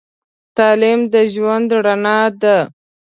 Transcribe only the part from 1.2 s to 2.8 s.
ژوند رڼا ده.